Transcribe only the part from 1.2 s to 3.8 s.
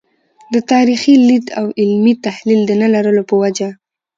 لید او علمي تحلیل د نه لرلو په وجه.